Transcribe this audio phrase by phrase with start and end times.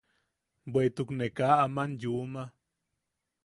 [0.71, 2.43] Bweʼituk ne kaa aman yuuma.